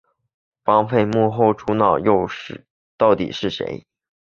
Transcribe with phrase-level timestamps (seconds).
[0.63, 2.27] 绑匪幕后主脑又
[2.97, 3.85] 到底是谁？